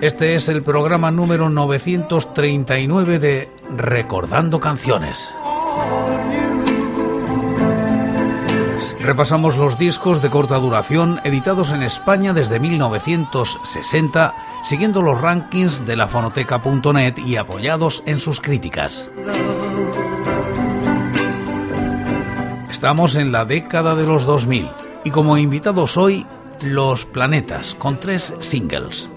Este 0.00 0.36
es 0.36 0.48
el 0.48 0.62
programa 0.62 1.10
número 1.10 1.50
939 1.50 3.18
de 3.18 3.48
Recordando 3.76 4.60
Canciones. 4.60 5.34
Repasamos 9.00 9.56
los 9.56 9.76
discos 9.76 10.22
de 10.22 10.30
corta 10.30 10.56
duración 10.58 11.20
editados 11.24 11.72
en 11.72 11.82
España 11.82 12.32
desde 12.32 12.60
1960, 12.60 14.34
siguiendo 14.62 15.02
los 15.02 15.20
rankings 15.20 15.84
de 15.84 15.96
la 15.96 16.06
fonoteca.net 16.06 17.18
y 17.18 17.34
apoyados 17.34 18.04
en 18.06 18.20
sus 18.20 18.40
críticas. 18.40 19.10
Estamos 22.70 23.16
en 23.16 23.32
la 23.32 23.44
década 23.44 23.96
de 23.96 24.06
los 24.06 24.26
2000 24.26 24.68
y 25.02 25.10
como 25.10 25.36
invitados 25.38 25.96
hoy, 25.96 26.24
Los 26.62 27.04
Planetas, 27.04 27.74
con 27.74 27.98
tres 27.98 28.32
singles. 28.38 29.10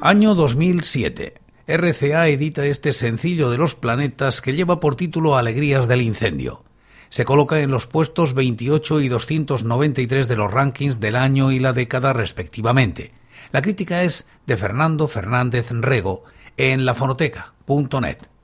Año 0.00 0.34
2007. 0.34 1.34
RCA 1.66 2.28
edita 2.28 2.64
este 2.64 2.94
sencillo 2.94 3.50
de 3.50 3.58
los 3.58 3.74
planetas 3.74 4.40
que 4.40 4.54
lleva 4.54 4.80
por 4.80 4.96
título 4.96 5.36
Alegrías 5.36 5.86
del 5.86 6.00
Incendio. 6.00 6.64
Se 7.10 7.26
coloca 7.26 7.60
en 7.60 7.70
los 7.70 7.86
puestos 7.86 8.32
28 8.32 9.02
y 9.02 9.08
293 9.08 10.28
de 10.28 10.36
los 10.36 10.50
rankings 10.50 10.98
del 10.98 11.16
año 11.16 11.52
y 11.52 11.58
la 11.58 11.74
década 11.74 12.14
respectivamente. 12.14 13.12
La 13.52 13.60
crítica 13.60 14.04
es 14.04 14.26
de 14.46 14.56
Fernando 14.56 15.08
Fernández 15.08 15.70
Rego 15.72 16.24
en 16.56 16.86
lafonoteca.net 16.86 18.37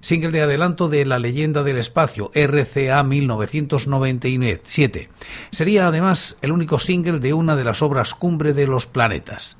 single 0.00 0.30
de 0.30 0.42
adelanto 0.42 0.88
de 0.88 1.04
La 1.04 1.18
leyenda 1.18 1.62
del 1.62 1.78
espacio, 1.78 2.30
RCA 2.34 3.02
1997. 3.02 5.10
Sería 5.50 5.86
además 5.86 6.36
el 6.42 6.52
único 6.52 6.78
single 6.78 7.18
de 7.18 7.34
una 7.34 7.56
de 7.56 7.64
las 7.64 7.82
obras 7.82 8.14
cumbre 8.14 8.52
de 8.52 8.66
los 8.66 8.86
planetas. 8.86 9.58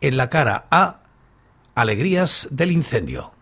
En 0.00 0.16
la 0.16 0.30
cara 0.30 0.66
A, 0.70 1.00
Alegrías 1.74 2.48
del 2.50 2.70
incendio. 2.70 3.32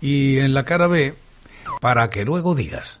Y 0.00 0.38
en 0.38 0.54
la 0.54 0.64
cara 0.64 0.86
B, 0.86 1.14
para 1.80 2.08
que 2.08 2.24
luego 2.24 2.54
digas. 2.54 3.00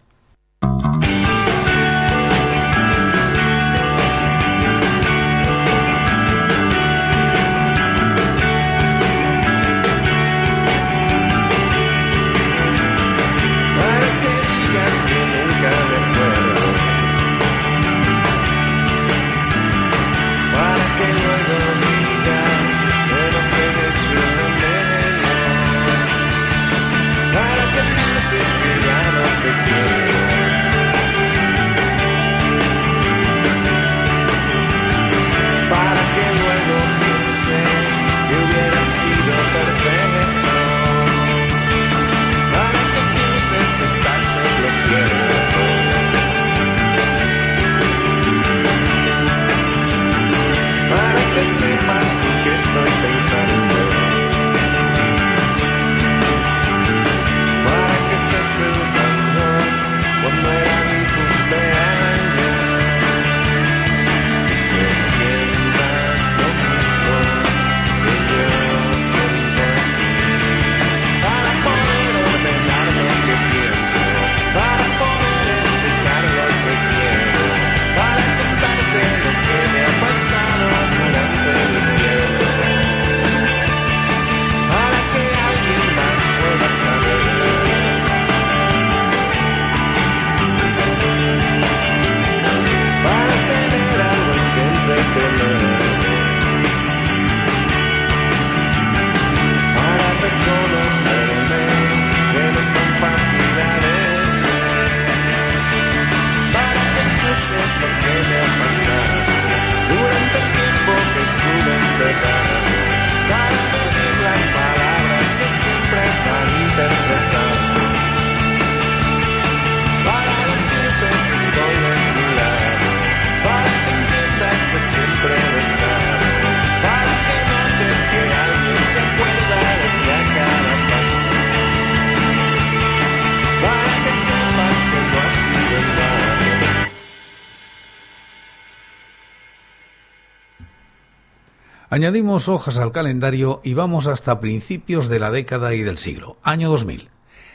Añadimos 142.00 142.48
hojas 142.48 142.78
al 142.78 142.92
calendario 142.92 143.60
y 143.62 143.74
vamos 143.74 144.06
hasta 144.06 144.40
principios 144.40 145.08
de 145.10 145.18
la 145.18 145.30
década 145.30 145.74
y 145.74 145.82
del 145.82 145.98
siglo, 145.98 146.38
año 146.42 146.70
2000. 146.70 147.10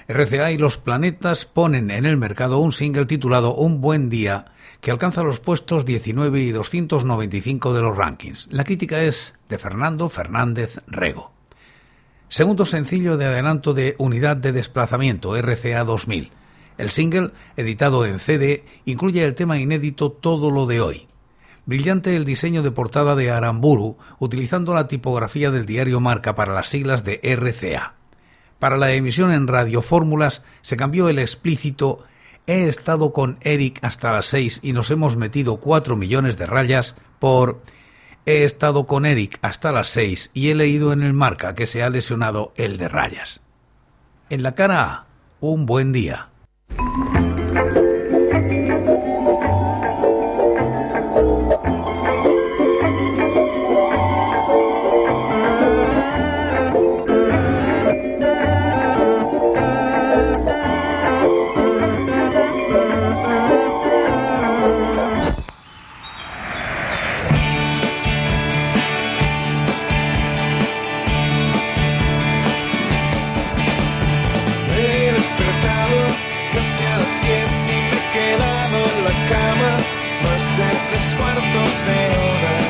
RCA 0.07 0.51
y 0.51 0.59
los 0.59 0.77
planetas 0.77 1.45
ponen 1.45 1.89
en 1.89 2.05
el 2.05 2.15
mercado 2.15 2.59
un 2.59 2.71
single 2.71 3.07
titulado 3.07 3.55
Un 3.55 3.81
buen 3.81 4.07
día 4.07 4.53
que 4.81 4.91
alcanza 4.91 5.23
los 5.23 5.39
puestos 5.39 5.83
19 5.83 6.41
y 6.41 6.51
295 6.51 7.73
de 7.73 7.81
los 7.81 7.97
rankings. 7.97 8.47
La 8.51 8.65
crítica 8.65 9.01
es 9.01 9.33
de 9.49 9.57
Fernando 9.57 10.09
Fernández 10.09 10.79
Rego. 10.85 11.31
Segundo 12.29 12.65
sencillo 12.65 13.17
de 13.17 13.25
adelanto 13.25 13.73
de 13.73 13.95
Unidad 13.97 14.37
de 14.37 14.51
Desplazamiento 14.51 15.35
RCA 15.35 15.83
2000. 15.85 16.29
El 16.77 16.91
single, 16.91 17.31
editado 17.57 18.05
en 18.05 18.19
CD, 18.19 18.63
incluye 18.85 19.25
el 19.25 19.33
tema 19.33 19.57
inédito 19.57 20.11
Todo 20.11 20.51
lo 20.51 20.67
de 20.67 20.81
hoy. 20.81 21.07
Brillante 21.65 22.15
el 22.15 22.25
diseño 22.25 22.61
de 22.61 22.71
portada 22.71 23.15
de 23.15 23.31
Aramburu, 23.31 23.97
utilizando 24.19 24.73
la 24.73 24.87
tipografía 24.87 25.49
del 25.49 25.65
diario 25.65 25.99
Marca 25.99 26.35
para 26.35 26.53
las 26.53 26.69
siglas 26.69 27.03
de 27.03 27.19
RCA. 27.23 27.95
Para 28.59 28.77
la 28.77 28.91
emisión 28.93 29.31
en 29.31 29.47
radiofórmulas 29.47 30.43
se 30.61 30.77
cambió 30.77 31.09
el 31.09 31.19
explícito 31.19 32.03
He 32.47 32.67
estado 32.67 33.11
con 33.11 33.39
Eric 33.41 33.79
hasta 33.81 34.11
las 34.11 34.27
seis 34.27 34.59
y 34.61 34.73
nos 34.73 34.91
hemos 34.91 35.17
metido 35.17 35.57
cuatro 35.57 35.95
millones 35.95 36.37
de 36.37 36.45
rayas 36.45 36.95
por 37.17 37.61
He 38.27 38.43
estado 38.43 38.85
con 38.85 39.05
Eric 39.05 39.39
hasta 39.41 39.71
las 39.71 39.87
seis 39.87 40.29
y 40.33 40.49
he 40.49 40.55
leído 40.55 40.93
en 40.93 41.01
el 41.01 41.13
marca 41.13 41.55
que 41.55 41.65
se 41.67 41.81
ha 41.81 41.89
lesionado 41.89 42.53
el 42.55 42.77
de 42.77 42.87
rayas. 42.87 43.41
En 44.29 44.43
la 44.43 44.53
cara 44.53 44.83
A, 44.83 45.05
un 45.39 45.65
buen 45.65 45.91
día. 45.91 46.29
Por 80.95 81.29
aquí 81.29 81.47
y 81.47 81.53
no 81.53 81.67
sé 81.67 82.64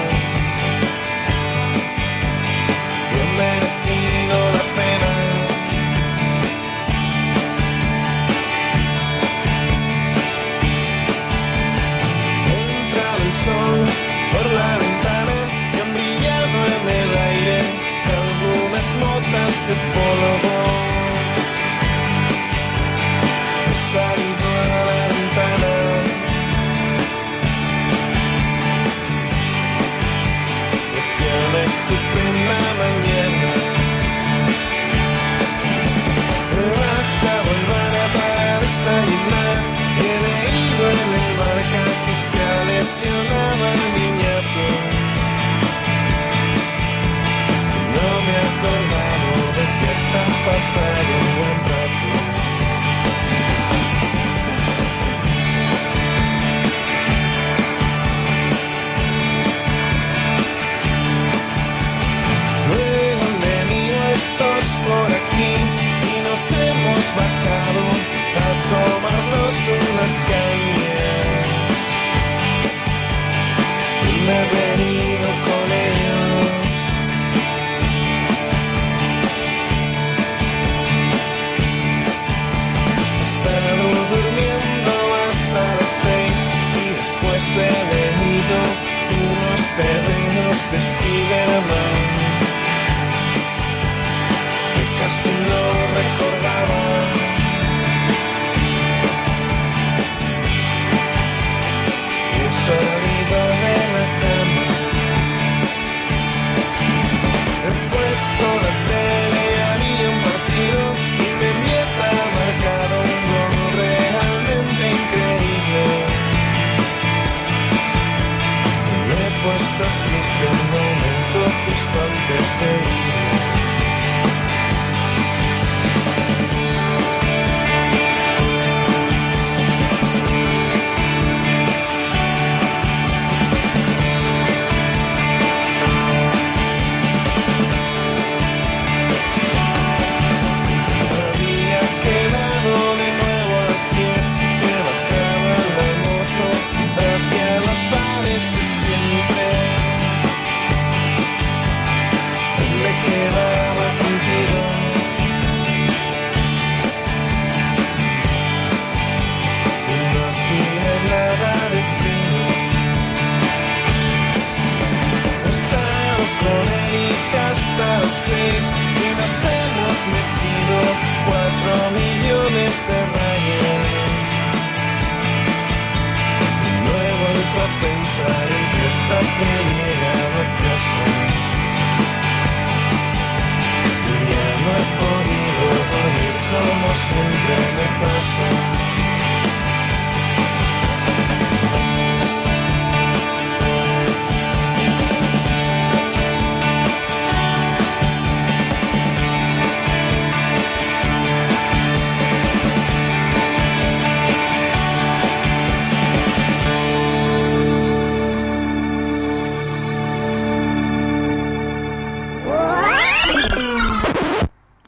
siempre 186.96 187.56
me 187.75 188.06
pasa. 188.06 188.75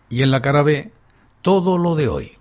y 0.09 0.21
en 0.21 0.31
la 0.31 0.41
cara 0.41 0.61
B 0.61 0.91
todo 1.41 1.77
lo 1.77 1.95
de 1.95 2.07
hoy. 2.07 2.36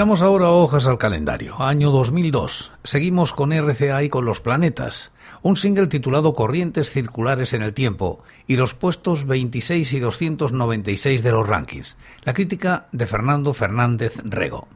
Quitamos 0.00 0.22
ahora 0.22 0.48
hojas 0.48 0.86
al 0.86 0.96
calendario. 0.96 1.60
Año 1.60 1.90
2002. 1.90 2.70
Seguimos 2.84 3.34
con 3.34 3.52
RCA 3.52 4.02
y 4.02 4.08
con 4.08 4.24
los 4.24 4.40
planetas. 4.40 5.12
Un 5.42 5.56
single 5.56 5.88
titulado 5.88 6.32
Corrientes 6.32 6.88
Circulares 6.88 7.52
en 7.52 7.60
el 7.60 7.74
Tiempo 7.74 8.22
y 8.46 8.56
los 8.56 8.72
puestos 8.72 9.26
26 9.26 9.92
y 9.92 10.00
296 10.00 11.22
de 11.22 11.32
los 11.32 11.46
rankings. 11.46 11.98
La 12.24 12.32
crítica 12.32 12.86
de 12.92 13.06
Fernando 13.06 13.52
Fernández 13.52 14.14
Rego. 14.24 14.68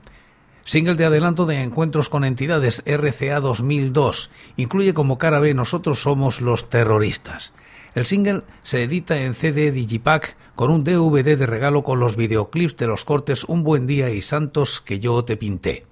Single 0.62 0.96
de 0.96 1.06
adelanto 1.06 1.46
de 1.46 1.62
encuentros 1.62 2.10
con 2.10 2.24
entidades 2.24 2.82
RCA 2.84 3.40
2002. 3.40 4.30
Incluye 4.58 4.92
como 4.92 5.16
cara 5.16 5.40
B 5.40 5.54
Nosotros 5.54 6.02
somos 6.02 6.42
los 6.42 6.68
terroristas. 6.68 7.54
El 7.94 8.06
single 8.06 8.42
se 8.64 8.82
edita 8.82 9.22
en 9.22 9.34
CD 9.34 9.70
Digipack 9.70 10.36
con 10.56 10.70
un 10.70 10.82
DVD 10.82 11.38
de 11.38 11.46
regalo 11.46 11.84
con 11.84 12.00
los 12.00 12.16
videoclips 12.16 12.76
de 12.76 12.88
los 12.88 13.04
cortes 13.04 13.44
Un 13.44 13.62
buen 13.62 13.86
día 13.86 14.10
y 14.10 14.20
Santos 14.20 14.80
que 14.80 14.98
yo 14.98 15.24
te 15.24 15.36
pinté. 15.36 15.86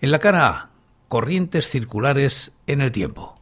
En 0.00 0.10
la 0.10 0.18
cara 0.18 0.48
A, 0.48 0.70
corrientes 1.08 1.68
circulares 1.68 2.52
en 2.66 2.80
el 2.80 2.90
tiempo. 2.90 3.40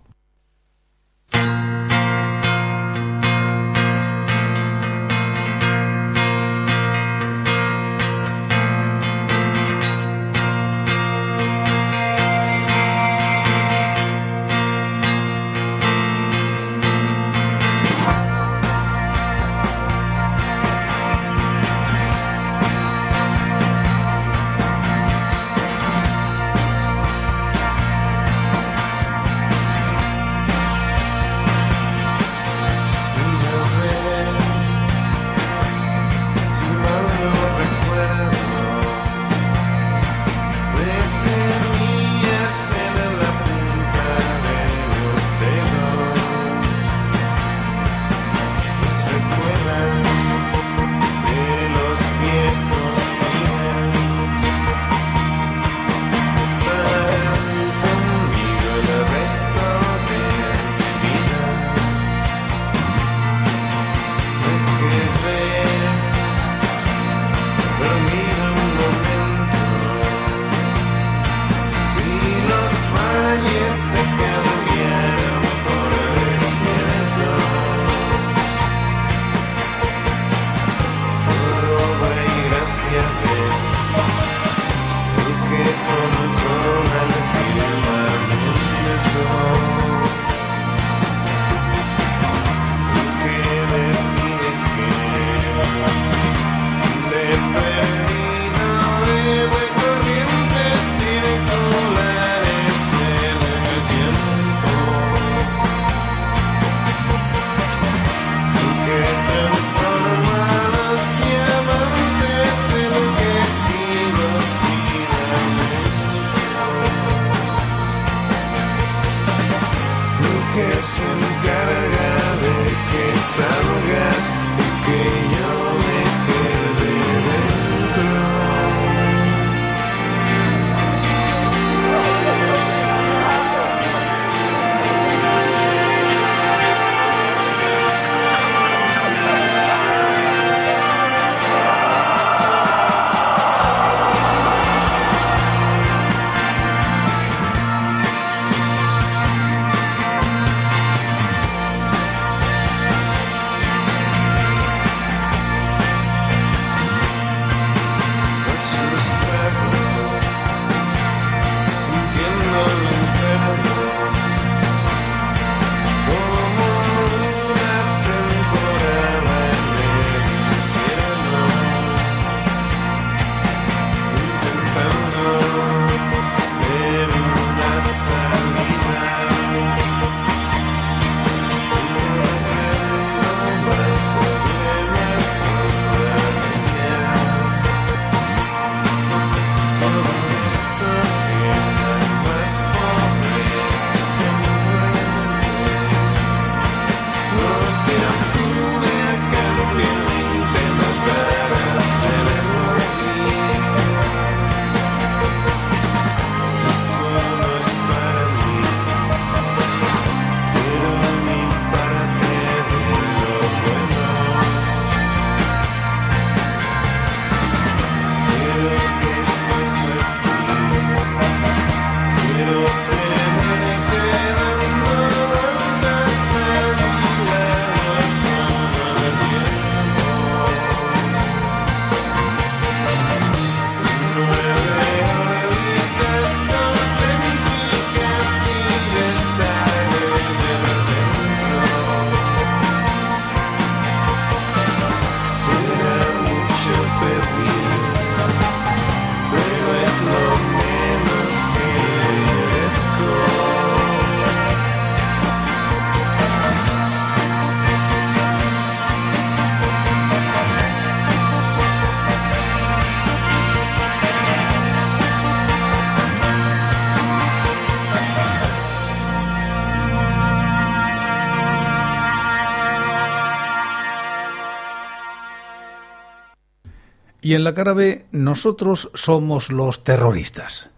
Y 277.25 277.33
en 277.33 277.43
la 277.43 277.55
cara 277.55 277.73
B, 277.73 278.05
nosotros 278.13 278.91
somos 278.93 279.49
los 279.49 279.83
terroristas. 279.83 280.69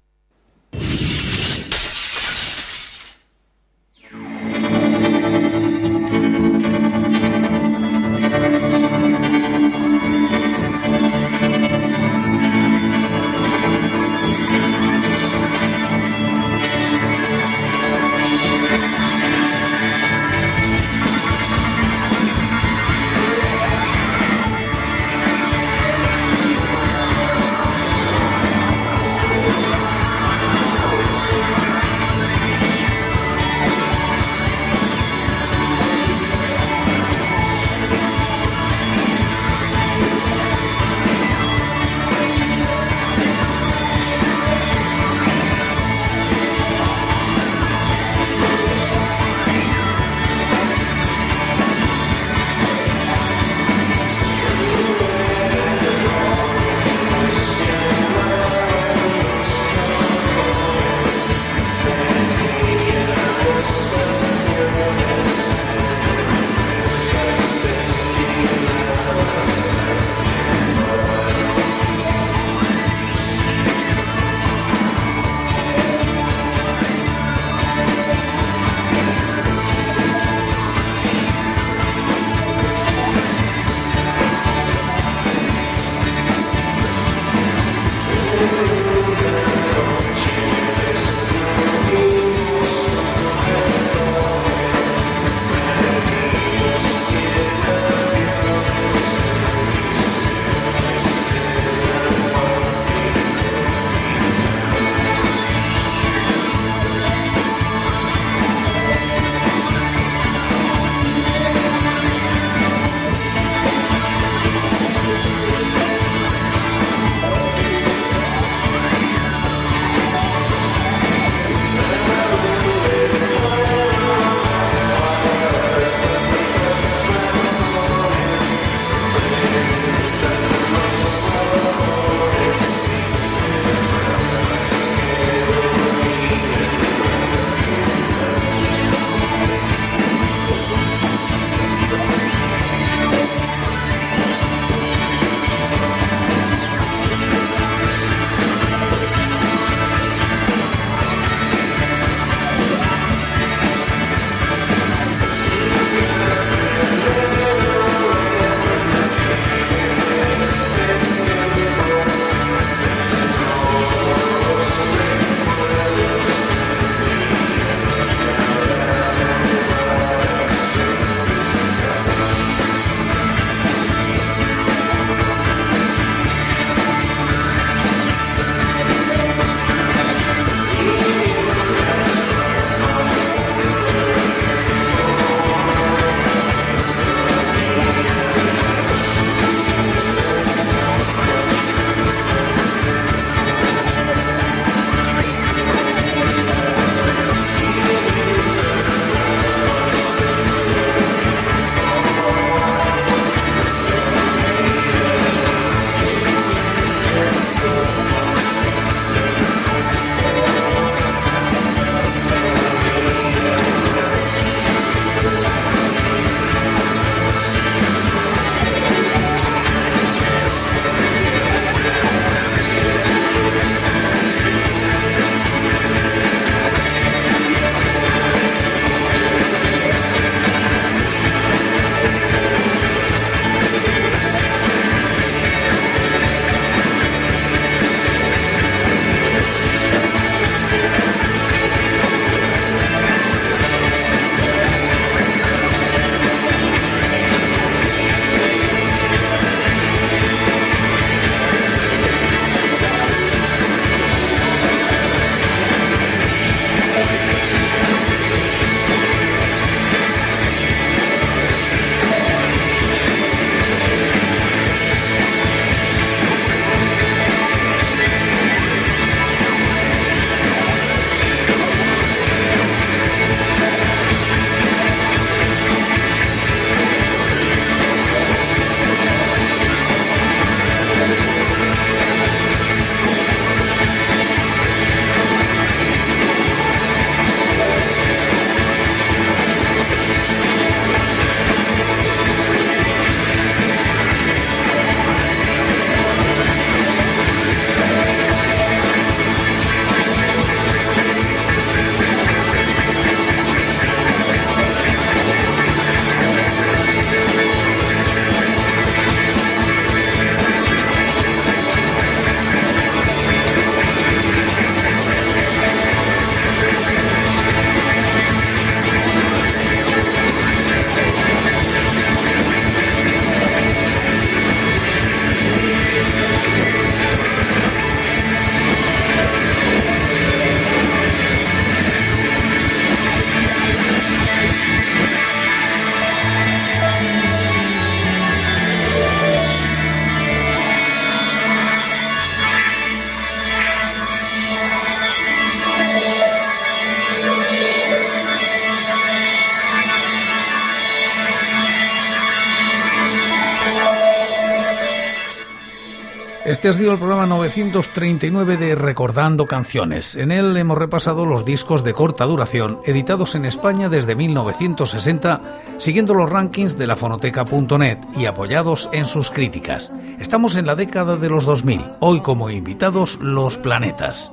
Este 356.67 356.79
ha 356.79 356.81
sido 356.81 356.93
el 356.95 356.99
programa 356.99 357.27
939 357.27 358.57
de 358.57 358.75
Recordando 358.75 359.47
Canciones. 359.47 360.17
En 360.17 360.33
él 360.33 360.57
hemos 360.57 360.77
repasado 360.77 361.25
los 361.25 361.45
discos 361.45 361.85
de 361.85 361.95
corta 361.95 362.25
duración 362.25 362.81
editados 362.85 363.37
en 363.37 363.45
España 363.45 363.89
desde 363.89 364.17
1960, 364.17 365.61
siguiendo 365.79 366.13
los 366.13 366.29
rankings 366.29 366.77
de 366.77 366.89
la 366.89 366.97
fonoteca.net 366.97 367.99
y 368.17 368.27
apoyados 368.27 368.89
en 368.93 369.07
sus 369.07 369.31
críticas. 369.31 369.93
Estamos 370.19 370.57
en 370.57 370.67
la 370.67 370.75
década 370.75 371.15
de 371.15 371.29
los 371.29 371.45
2000, 371.45 371.83
hoy 372.01 372.19
como 372.19 372.51
invitados 372.51 373.17
los 373.21 373.59
planetas. 373.59 374.33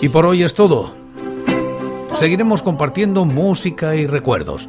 Y 0.00 0.08
por 0.10 0.26
hoy 0.26 0.44
es 0.44 0.54
todo. 0.54 0.94
Seguiremos 2.12 2.62
compartiendo 2.62 3.24
música 3.24 3.96
y 3.96 4.06
recuerdos 4.06 4.68